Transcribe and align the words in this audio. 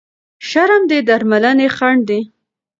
شرم 0.47 0.81
د 0.89 0.91
درملنې 1.07 1.67
خنډ 1.75 2.01
دی. 2.09 2.21